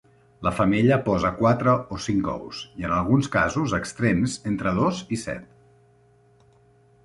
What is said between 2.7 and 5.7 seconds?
i en alguns casos extrems entre dos i set.